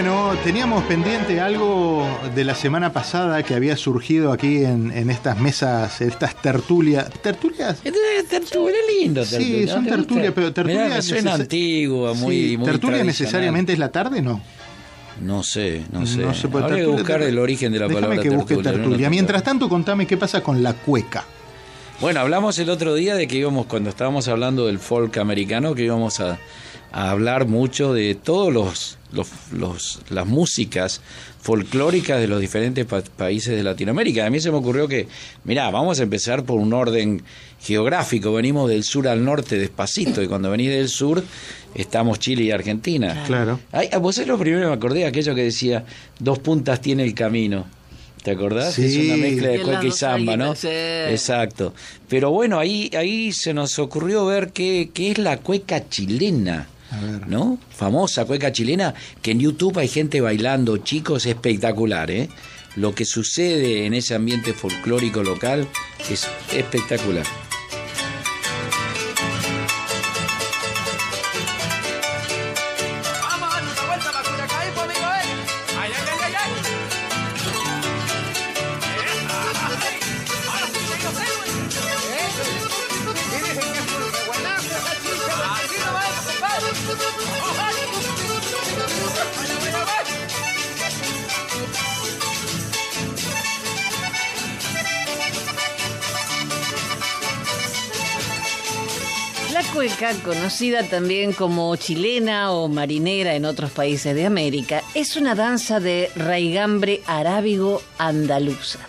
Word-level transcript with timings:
Bueno, 0.00 0.32
teníamos 0.44 0.84
pendiente 0.84 1.40
algo 1.40 2.06
de 2.32 2.44
la 2.44 2.54
semana 2.54 2.92
pasada 2.92 3.42
que 3.42 3.54
había 3.54 3.76
surgido 3.76 4.30
aquí 4.30 4.58
en, 4.64 4.92
en 4.92 5.10
estas 5.10 5.40
mesas, 5.40 6.00
estas 6.00 6.40
tertulias. 6.40 7.10
¿Tertulias? 7.20 7.78
Tertulia 8.30 8.76
lindo. 9.00 9.24
Sí, 9.24 9.66
son 9.66 9.84
tertulias, 9.86 10.32
pero 10.32 10.52
tertulia 10.52 10.88
me 10.88 11.02
suena 11.02 11.34
antigua, 11.34 12.14
muy, 12.14 12.50
Sí, 12.50 12.56
muy 12.58 12.66
¿Tertulia 12.70 13.02
necesariamente 13.02 13.72
es 13.72 13.80
la 13.80 13.88
tarde? 13.88 14.22
No. 14.22 14.40
No 15.20 15.42
sé, 15.42 15.82
no 15.90 16.06
sé. 16.06 16.18
No 16.18 16.32
sé, 16.32 16.46
pues, 16.46 16.62
Habría 16.62 16.76
que 16.78 16.84
tertulia- 16.84 16.98
buscar 17.02 17.22
el 17.22 17.36
origen 17.40 17.72
de 17.72 17.80
la 17.80 17.88
Déjame 17.88 18.06
palabra 18.06 18.22
que 18.22 18.30
busque 18.30 18.54
tertulia. 18.54 18.78
tertulia. 18.84 19.10
Mientras 19.10 19.42
tanto, 19.42 19.68
contame 19.68 20.06
qué 20.06 20.16
pasa 20.16 20.42
con 20.44 20.62
la 20.62 20.74
cueca. 20.74 21.24
Bueno, 22.00 22.20
hablamos 22.20 22.58
el 22.58 22.70
otro 22.70 22.94
día 22.94 23.16
de 23.16 23.26
que 23.26 23.36
íbamos, 23.38 23.66
cuando 23.66 23.90
estábamos 23.90 24.28
hablando 24.28 24.66
del 24.66 24.78
folk 24.78 25.16
americano, 25.18 25.74
que 25.74 25.82
íbamos 25.82 26.20
a, 26.20 26.38
a 26.92 27.10
hablar 27.10 27.46
mucho 27.48 27.92
de 27.92 28.14
todos 28.14 28.52
los, 28.52 28.98
los, 29.12 29.28
los- 29.52 30.00
las 30.08 30.24
músicas 30.26 31.00
folclóricas 31.40 32.20
de 32.20 32.28
los 32.28 32.40
diferentes 32.40 32.84
pa- 32.86 33.02
países 33.02 33.56
de 33.56 33.64
Latinoamérica. 33.64 34.24
A 34.26 34.30
mí 34.30 34.38
se 34.38 34.52
me 34.52 34.58
ocurrió 34.58 34.86
que, 34.86 35.08
mirá, 35.42 35.70
vamos 35.70 35.98
a 35.98 36.04
empezar 36.04 36.44
por 36.44 36.60
un 36.60 36.72
orden 36.72 37.22
geográfico. 37.60 38.32
Venimos 38.32 38.68
del 38.70 38.84
sur 38.84 39.08
al 39.08 39.24
norte 39.24 39.58
despacito, 39.58 40.22
y 40.22 40.28
cuando 40.28 40.52
venís 40.52 40.70
del 40.70 40.88
sur 40.88 41.24
estamos 41.74 42.20
Chile 42.20 42.44
y 42.44 42.52
Argentina. 42.52 43.24
Claro. 43.26 43.58
Ay, 43.72 43.88
ah, 43.92 43.98
vos 43.98 44.18
es 44.18 44.28
lo 44.28 44.38
primero 44.38 44.62
que 44.62 44.68
me 44.68 44.74
acordé, 44.74 45.04
aquello 45.04 45.34
que 45.34 45.42
decía, 45.42 45.84
dos 46.20 46.38
puntas 46.38 46.80
tiene 46.80 47.02
el 47.02 47.14
camino. 47.14 47.66
¿Te 48.28 48.34
acordás? 48.34 48.74
Sí. 48.74 48.84
Es 48.84 49.06
una 49.06 49.16
mezcla 49.16 49.48
de 49.48 49.62
cueca 49.62 49.86
y 49.86 49.90
samba, 49.90 50.36
¿no? 50.36 50.54
sí. 50.54 50.68
Exacto. 50.68 51.72
Pero 52.10 52.30
bueno, 52.30 52.58
ahí, 52.58 52.90
ahí 52.94 53.32
se 53.32 53.54
nos 53.54 53.78
ocurrió 53.78 54.26
ver 54.26 54.52
qué, 54.52 54.90
qué 54.92 55.12
es 55.12 55.18
la 55.18 55.38
cueca 55.38 55.88
chilena. 55.88 56.68
A 56.90 57.00
ver. 57.00 57.26
¿No? 57.26 57.58
Famosa 57.70 58.26
cueca 58.26 58.52
chilena, 58.52 58.92
que 59.22 59.30
en 59.30 59.40
YouTube 59.40 59.78
hay 59.78 59.88
gente 59.88 60.20
bailando, 60.20 60.76
chicos, 60.76 61.24
espectacular, 61.24 62.10
¿eh? 62.10 62.28
Lo 62.76 62.94
que 62.94 63.06
sucede 63.06 63.86
en 63.86 63.94
ese 63.94 64.14
ambiente 64.14 64.52
folclórico 64.52 65.22
local 65.22 65.66
es 66.10 66.28
espectacular. 66.52 67.24
Cueca, 99.78 100.12
conocida 100.24 100.82
también 100.82 101.32
como 101.32 101.76
chilena 101.76 102.50
o 102.50 102.66
marinera 102.66 103.36
en 103.36 103.44
otros 103.44 103.70
países 103.70 104.12
de 104.12 104.26
América, 104.26 104.82
es 104.94 105.14
una 105.14 105.36
danza 105.36 105.78
de 105.78 106.10
raigambre 106.16 107.00
arábigo 107.06 107.80
andaluza. 107.96 108.80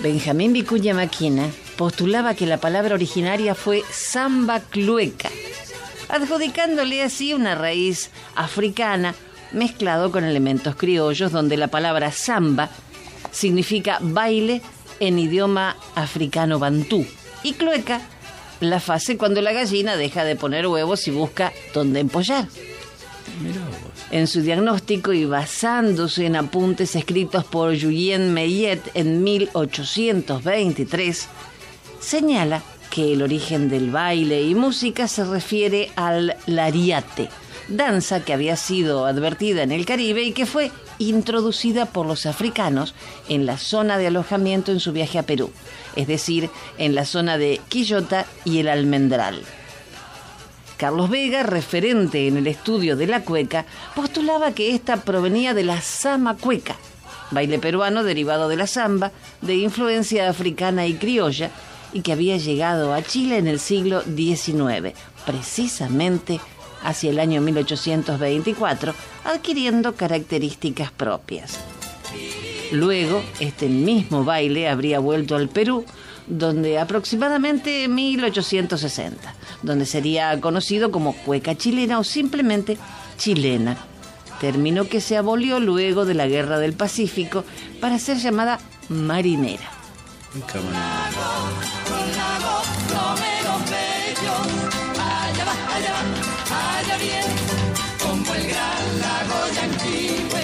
Benjamín 0.00 0.54
Vicuña 0.54 0.94
Maquina 0.94 1.50
postulaba 1.76 2.32
que 2.32 2.46
la 2.46 2.56
palabra 2.56 2.94
originaria 2.94 3.54
fue 3.54 3.82
samba 3.90 4.60
clueca, 4.60 5.28
adjudicándole 6.08 7.02
así 7.02 7.34
una 7.34 7.54
raíz 7.54 8.08
africana 8.36 9.14
mezclado 9.52 10.10
con 10.10 10.24
elementos 10.24 10.76
criollos, 10.76 11.30
donde 11.30 11.58
la 11.58 11.68
palabra 11.68 12.10
samba 12.10 12.70
significa 13.32 13.98
baile 14.00 14.62
en 14.98 15.18
idioma 15.18 15.76
africano 15.94 16.58
bantú 16.58 17.04
y 17.42 17.52
clueca 17.52 18.00
la 18.60 18.80
fase 18.80 19.16
cuando 19.16 19.40
la 19.40 19.52
gallina 19.52 19.96
deja 19.96 20.24
de 20.24 20.36
poner 20.36 20.66
huevos 20.66 21.08
y 21.08 21.10
busca 21.10 21.52
dónde 21.74 22.00
empollar. 22.00 22.46
Mirá 23.42 23.64
vos. 23.66 23.76
En 24.10 24.26
su 24.26 24.40
diagnóstico 24.40 25.12
y 25.12 25.26
basándose 25.26 26.26
en 26.26 26.36
apuntes 26.36 26.96
escritos 26.96 27.44
por 27.44 27.78
Julien 27.78 28.32
Meillet 28.32 28.80
en 28.94 29.22
1823, 29.22 31.28
señala 32.00 32.62
que 32.90 33.12
el 33.12 33.22
origen 33.22 33.68
del 33.68 33.90
baile 33.90 34.40
y 34.42 34.54
música 34.54 35.08
se 35.08 35.24
refiere 35.24 35.90
al 35.94 36.36
lariate, 36.46 37.28
danza 37.68 38.24
que 38.24 38.32
había 38.32 38.56
sido 38.56 39.06
advertida 39.06 39.62
en 39.62 39.72
el 39.72 39.86
Caribe 39.86 40.22
y 40.22 40.32
que 40.32 40.46
fue 40.46 40.70
introducida 40.98 41.86
por 41.86 42.06
los 42.06 42.26
africanos 42.26 42.94
en 43.28 43.46
la 43.46 43.58
zona 43.58 43.98
de 43.98 44.08
alojamiento 44.08 44.72
en 44.72 44.80
su 44.80 44.92
viaje 44.92 45.18
a 45.18 45.22
Perú, 45.22 45.50
es 45.94 46.06
decir, 46.06 46.50
en 46.78 46.94
la 46.94 47.04
zona 47.04 47.38
de 47.38 47.60
Quillota 47.68 48.26
y 48.44 48.58
el 48.58 48.68
Almendral. 48.68 49.42
Carlos 50.76 51.10
Vega, 51.10 51.42
referente 51.42 52.28
en 52.28 52.36
el 52.36 52.46
estudio 52.46 52.96
de 52.96 53.08
la 53.08 53.22
cueca, 53.24 53.66
postulaba 53.96 54.52
que 54.52 54.74
ésta 54.74 54.98
provenía 54.98 55.52
de 55.52 55.64
la 55.64 55.80
sama 55.80 56.36
cueca, 56.36 56.76
baile 57.32 57.58
peruano 57.58 58.04
derivado 58.04 58.48
de 58.48 58.56
la 58.56 58.66
samba, 58.66 59.10
de 59.42 59.56
influencia 59.56 60.28
africana 60.28 60.86
y 60.86 60.94
criolla, 60.94 61.50
y 61.92 62.02
que 62.02 62.12
había 62.12 62.36
llegado 62.36 62.94
a 62.94 63.02
Chile 63.02 63.38
en 63.38 63.48
el 63.48 63.58
siglo 63.58 64.02
XIX, 64.02 64.94
precisamente 65.26 66.40
hacia 66.82 67.10
el 67.10 67.18
año 67.18 67.40
1824, 67.40 68.94
adquiriendo 69.24 69.94
características 69.94 70.90
propias. 70.90 71.58
Luego, 72.72 73.22
este 73.40 73.68
mismo 73.68 74.24
baile 74.24 74.68
habría 74.68 74.98
vuelto 74.98 75.36
al 75.36 75.48
Perú, 75.48 75.84
donde 76.26 76.78
aproximadamente 76.78 77.84
en 77.84 77.94
1860, 77.94 79.34
donde 79.62 79.86
sería 79.86 80.38
conocido 80.40 80.90
como 80.90 81.14
cueca 81.14 81.54
chilena 81.56 81.98
o 81.98 82.04
simplemente 82.04 82.76
chilena, 83.16 83.78
término 84.40 84.88
que 84.88 85.00
se 85.00 85.16
abolió 85.16 85.60
luego 85.60 86.04
de 86.04 86.14
la 86.14 86.26
Guerra 86.26 86.58
del 86.58 86.74
Pacífico 86.74 87.44
para 87.80 87.98
ser 87.98 88.18
llamada 88.18 88.60
marinera. 88.88 89.70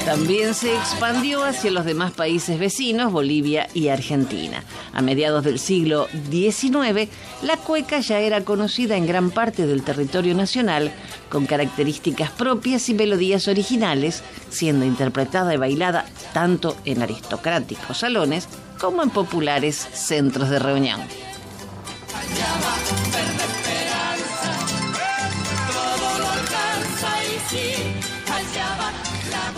También 0.05 0.55
se 0.55 0.75
expandió 0.75 1.43
hacia 1.43 1.71
los 1.71 1.85
demás 1.85 2.13
países 2.13 2.59
vecinos, 2.59 3.11
Bolivia 3.11 3.69
y 3.75 3.89
Argentina. 3.89 4.63
A 4.93 5.03
mediados 5.03 5.43
del 5.45 5.59
siglo 5.59 6.09
XIX, 6.31 7.09
la 7.43 7.57
cueca 7.57 8.01
ya 8.01 8.21
era 8.21 8.45
conocida 8.45 8.97
en 8.97 9.07
gran 9.07 9.31
parte 9.31 9.67
del 9.67 9.83
territorio 9.83 10.35
nacional, 10.35 10.93
con 11.31 11.47
características 11.47 12.31
propias 12.31 12.89
y 12.91 12.95
melodías 12.95 13.49
originales, 13.49 14.23
siendo 14.51 14.85
interpretada 14.85 15.53
y 15.53 15.57
bailada 15.57 16.05
tanto 16.33 16.77
en 16.85 17.03
aristocráticos 17.03 17.99
salones 17.99 18.47
como 18.79 19.03
en 19.03 19.11
populares 19.11 19.77
centros 19.77 20.51
de 20.51 20.59
reunión. 20.59 21.01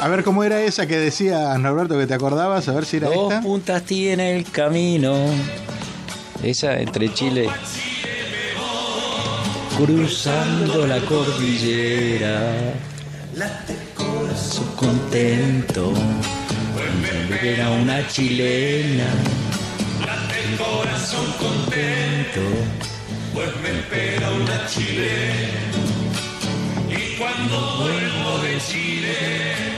A 0.06 0.08
ver 0.08 0.22
cómo 0.22 0.44
era 0.44 0.62
esa 0.62 0.86
que 0.86 0.98
decía 0.98 1.58
Norberto 1.58 1.98
que 1.98 2.06
te 2.06 2.14
acordabas, 2.14 2.68
a 2.68 2.72
ver 2.74 2.84
si 2.84 2.98
era 2.98 3.08
Dos 3.08 3.32
esta. 3.32 3.40
puntas 3.42 3.82
tiene 3.82 4.36
el 4.36 4.44
camino. 4.48 5.16
Esa 6.44 6.78
entre 6.78 7.12
Chile. 7.12 7.48
Cruzando 9.76 10.86
la 10.86 11.00
cordillera. 11.00 12.52
Su 14.36 14.76
contento. 14.76 15.92
Era 17.42 17.68
una 17.70 18.06
chilena. 18.06 19.08
El 20.40 20.56
corazón 20.56 21.26
contento. 21.40 22.42
Pues 23.34 23.48
me 23.60 23.70
espera 23.80 24.30
una 24.30 24.68
chilena. 24.68 25.56
Y 26.90 27.16
cuando 27.18 27.78
vuelvo 27.78 28.38
de 28.44 28.60
Chile, 28.60 29.75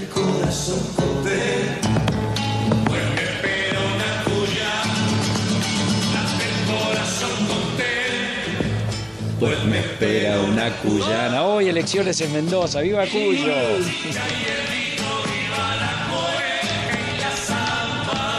el 0.00 0.08
corazón 0.08 0.80
contento. 0.96 1.88
Pues 2.86 3.04
me 3.14 3.22
espera 3.22 3.80
una 3.94 4.24
cuya. 4.24 4.72
Late 6.14 6.44
el 6.48 6.58
corazón 6.72 7.36
contento. 7.46 8.70
Pues 9.38 9.64
me 9.64 9.78
espera 9.80 10.40
una 10.40 10.70
cuyana. 10.76 11.42
Hoy 11.42 11.68
elecciones 11.68 12.20
en 12.20 12.32
Mendoza. 12.32 12.80
¡Viva 12.80 13.04
Cuyo! 13.06 13.52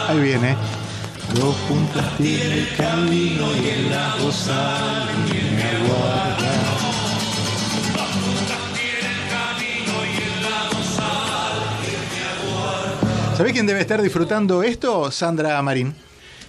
Ahí 0.08 0.20
viene. 0.20 0.56
Dos 1.34 1.56
puntas 1.68 2.16
tiene 2.18 2.58
el 2.58 2.76
camino 2.76 3.46
y 3.56 3.68
el 3.68 3.90
lago 3.90 4.30
sale 4.30 5.02
quién 13.50 13.66
debe 13.66 13.80
estar 13.80 14.00
disfrutando 14.00 14.62
esto? 14.62 15.10
Sandra 15.10 15.60
Marín. 15.62 15.94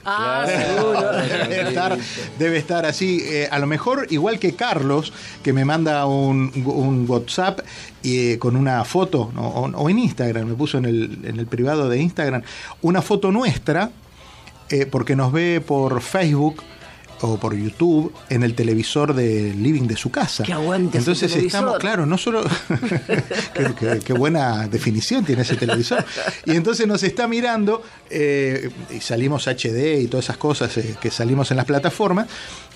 Ah, 0.06 0.46
seguro. 0.46 1.12
debe, 1.50 1.70
estar, 1.70 1.98
debe 2.38 2.58
estar 2.58 2.86
así, 2.86 3.22
eh, 3.24 3.48
a 3.50 3.58
lo 3.60 3.68
mejor 3.68 4.08
igual 4.10 4.38
que 4.38 4.54
Carlos, 4.54 5.14
que 5.42 5.54
me 5.54 5.66
manda 5.66 6.06
un, 6.06 6.52
un 6.66 7.06
WhatsApp 7.10 7.62
eh, 8.04 8.38
con 8.38 8.56
una 8.56 8.84
foto, 8.84 9.32
¿no? 9.34 9.48
o, 9.48 9.72
o 9.72 9.90
en 9.90 10.00
Instagram, 10.00 10.50
me 10.50 10.56
puso 10.56 10.78
en 10.78 10.86
el, 10.86 11.20
en 11.24 11.40
el 11.40 11.48
privado 11.48 11.88
de 11.88 12.02
Instagram, 12.02 12.44
una 12.82 13.02
foto 13.02 13.32
nuestra, 13.32 13.92
eh, 14.70 14.86
porque 14.86 15.16
nos 15.16 15.32
ve 15.32 15.62
por 15.66 16.02
Facebook 16.02 16.64
o 17.22 17.38
por 17.38 17.56
YouTube 17.56 18.14
en 18.30 18.44
el 18.44 18.54
televisor 18.56 19.14
del 19.14 19.62
living 19.64 19.88
de 19.88 19.96
su 19.96 20.12
casa. 20.12 20.44
Que 20.44 20.54
aguante 20.54 20.98
ese 20.98 20.98
Entonces 21.00 21.32
televisor. 21.32 21.60
estamos, 21.60 21.80
claro, 21.80 22.06
no 22.06 22.18
solo 22.18 22.44
qué, 23.54 23.74
qué- 23.80 24.00
qué 24.04 24.14
buena 24.14 24.68
definición 24.68 25.24
tiene 25.26 25.44
ese 25.44 25.56
televisor. 25.56 26.04
Y 26.46 26.52
entonces 26.56 26.88
nos 26.88 27.04
está 27.04 27.28
mirando 27.28 27.82
eh, 28.10 28.70
y 28.90 29.00
salimos 29.00 29.48
HD 29.48 30.02
y 30.02 30.08
todas 30.08 30.26
esas 30.26 30.38
cosas 30.38 30.76
eh, 30.78 30.96
que 31.00 31.12
salimos 31.12 31.52
en 31.52 31.58
las 31.58 31.66
plataformas. 31.66 32.28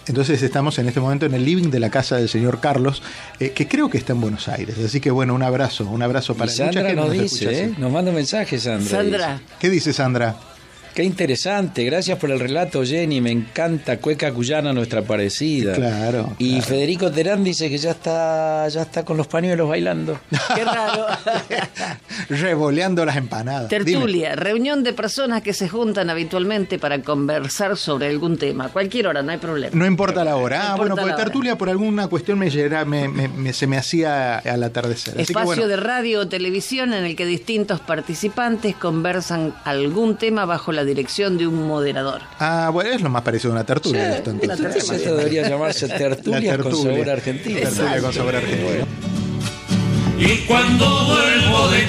Entonces 0.07 0.41
estamos 0.41 0.79
en 0.79 0.87
este 0.87 1.01
momento 1.01 1.25
en 1.25 1.33
el 1.33 1.43
living 1.43 1.69
de 1.69 1.81
la 1.81 1.89
casa 1.89 2.15
del 2.15 2.29
señor 2.29 2.61
Carlos, 2.61 3.03
eh, 3.41 3.49
que 3.51 3.67
creo 3.67 3.89
que 3.89 3.97
está 3.97 4.13
en 4.13 4.21
Buenos 4.21 4.47
Aires. 4.47 4.77
Así 4.79 5.01
que 5.01 5.11
bueno, 5.11 5.33
un 5.35 5.43
abrazo, 5.43 5.83
un 5.85 6.01
abrazo 6.01 6.33
para 6.35 6.49
Y 6.49 6.55
Sandra 6.55 6.81
mucha 6.81 6.87
gente 6.87 7.01
nos 7.01 7.11
dice. 7.31 7.63
¿eh? 7.65 7.73
nos 7.77 7.91
manda 7.91 8.11
un 8.11 8.15
mensaje, 8.15 8.57
Sandra. 8.57 8.89
Sandra, 8.89 9.33
dice. 9.33 9.43
¿Qué 9.59 9.69
dice 9.69 9.91
Sandra? 9.91 10.37
Qué 10.97 11.03
interesante, 11.03 11.83
gracias 11.83 12.17
por 12.17 12.31
el 12.31 12.39
relato, 12.39 12.83
Jenny. 12.83 13.21
Me 13.21 13.29
encanta 13.29 13.97
Cueca 13.99 14.33
Cuyana, 14.33 14.73
nuestra 14.73 15.03
parecida. 15.03 15.75
Claro, 15.75 16.33
Y 16.39 16.53
claro. 16.53 16.65
Federico 16.65 17.11
Terán 17.11 17.43
dice 17.43 17.69
que 17.69 17.77
ya 17.77 17.91
está, 17.91 18.67
ya 18.67 18.81
está 18.81 19.05
con 19.05 19.15
los 19.15 19.27
pañuelos 19.27 19.69
bailando. 19.69 20.19
qué 20.55 20.63
raro. 20.63 21.05
Revoleando 22.29 23.05
las 23.05 23.15
empanadas. 23.15 23.69
Dime. 23.69 23.83
Tertulia, 23.85 24.35
reunión 24.35 24.83
de 24.83 24.93
personas 24.93 25.43
que 25.43 25.53
se 25.53 25.69
juntan 25.69 26.09
habitualmente 26.09 26.79
para 26.79 26.99
conversar 27.03 27.77
sobre 27.77 28.07
algún 28.07 28.39
tema. 28.39 28.69
Cualquier 28.69 29.05
hora, 29.05 29.21
no 29.21 29.31
hay 29.31 29.37
problema. 29.37 29.75
No 29.75 29.85
importa 29.85 30.23
la 30.23 30.35
hora. 30.35 30.57
No 30.57 30.63
ah, 30.63 30.75
bueno, 30.77 30.95
porque 30.95 31.11
hora. 31.13 31.23
tertulia 31.23 31.57
por 31.59 31.69
alguna 31.69 32.07
cuestión 32.07 32.39
me, 32.39 32.49
llegara- 32.49 32.85
me- 32.85 33.07
me- 33.07 33.27
me- 33.27 33.53
se 33.53 33.67
me 33.67 33.77
hacía 33.77 34.39
al 34.39 34.63
atardecer. 34.63 35.13
Así 35.13 35.17
que 35.17 35.33
Espacio 35.33 35.45
bueno, 35.45 35.67
de 35.67 35.75
radio 35.77 36.21
o 36.21 36.27
televisión 36.27 36.91
en 36.93 37.05
el 37.05 37.15
que 37.15 37.27
distintos 37.27 37.79
participantes 37.81 38.75
conversan 38.75 39.53
algún 39.63 40.17
tema 40.17 40.45
bajo 40.45 40.71
la 40.71 40.86
dirección 40.87 41.37
de 41.37 41.45
un 41.45 41.67
moderador. 41.67 42.21
Ah, 42.39 42.69
bueno, 42.73 42.89
es 42.91 43.01
lo 43.01 43.09
más 43.09 43.21
parecido 43.21 43.51
a 43.51 43.57
una 43.57 43.63
tertulia. 43.65 44.11
Sí, 44.13 44.17
esto, 44.17 44.31
entonces. 44.31 44.57
entonces 44.59 44.89
esto 44.89 45.15
debería 45.15 45.47
llamarse 45.47 45.87
tertulias 45.87 46.57
La 46.57 46.63
con 46.63 46.71
tertulia. 46.71 46.91
sabor 46.93 47.09
argentino. 47.11 47.59
Tertulia 47.59 48.01
con 48.01 48.13
sabor 48.13 48.35
argentino. 48.37 48.85
Y 50.19 50.37
cuando 50.47 51.05
vuelvo 51.05 51.69
de 51.69 51.86